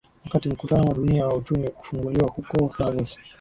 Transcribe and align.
wakati 0.25 0.49
mkutano 0.49 0.83
wa 0.87 0.93
dunia 0.93 1.27
wa 1.27 1.35
uchumi 1.35 1.67
kufunguliwa 1.69 2.27
huko 2.29 2.71
davos 2.79 3.19